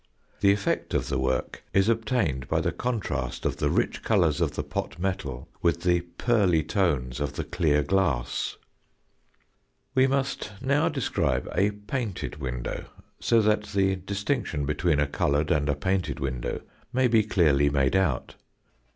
The 0.39 0.51
effect 0.51 0.95
of 0.95 1.09
the 1.09 1.19
work 1.19 1.61
is 1.73 1.87
obtained 1.87 2.47
by 2.47 2.59
the 2.59 2.71
contrast 2.71 3.45
of 3.45 3.57
the 3.57 3.69
rich 3.69 4.01
colours 4.01 4.41
of 4.41 4.55
the 4.55 4.63
pot 4.63 4.97
metal 4.97 5.47
with 5.61 5.83
the 5.83 6.01
pearly 6.01 6.63
tones 6.63 7.19
of 7.19 7.33
the 7.33 7.43
clear 7.43 7.83
glass. 7.83 8.57
We 9.93 10.07
must 10.07 10.53
now 10.59 10.89
describe 10.89 11.47
a 11.53 11.69
painted 11.69 12.37
window, 12.37 12.85
so 13.19 13.43
that 13.43 13.65
the 13.77 13.95
distinction 13.95 14.65
between 14.65 14.99
a 14.99 15.05
coloured 15.05 15.51
and 15.51 15.69
a 15.69 15.75
painted 15.75 16.19
window 16.19 16.61
may 16.91 17.07
be 17.07 17.21
clearly 17.21 17.69
made 17.69 17.95
out. 17.95 18.33